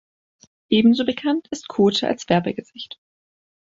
[0.69, 2.99] Ebenso bekannt ist Kotke als Werbegesicht.